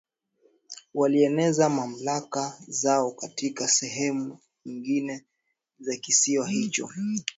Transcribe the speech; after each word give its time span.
walieneza 0.93 1.69
mamlaka 1.69 2.57
zao 2.67 3.11
katika 3.11 3.67
sehemu 3.67 4.39
nyingine 4.65 5.25
za 5.79 5.95
kisiwa 5.95 6.47
hicho 6.47 6.89